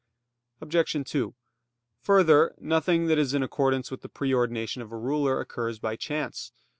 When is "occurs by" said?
5.39-5.95